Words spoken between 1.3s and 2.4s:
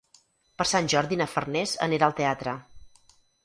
Farners anirà al